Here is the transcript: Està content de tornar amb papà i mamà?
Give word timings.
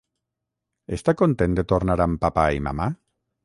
Està 0.97 1.15
content 1.21 1.59
de 1.59 1.67
tornar 1.75 2.01
amb 2.09 2.21
papà 2.27 2.51
i 2.61 2.67
mamà? 2.71 2.93